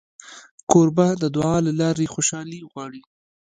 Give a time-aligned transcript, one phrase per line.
[0.71, 3.01] کوربه د دعا له لارې خوشالي غواړي.